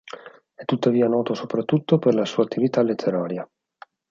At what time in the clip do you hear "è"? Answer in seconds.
0.55-0.65